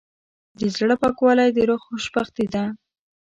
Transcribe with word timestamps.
د 0.59 0.61
زړه 0.75 0.95
پاکوالی 1.01 1.49
د 1.53 1.57
روح 1.69 1.81
خوشبختي 1.87 2.45
ده. 2.53 2.63